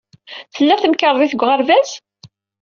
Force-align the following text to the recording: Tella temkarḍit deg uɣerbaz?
Tella 0.55 0.75
temkarḍit 0.81 1.31
deg 1.33 1.41
uɣerbaz? 1.43 1.89